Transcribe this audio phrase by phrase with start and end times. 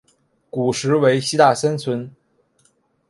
[0.49, 2.09] 古时为西大森村。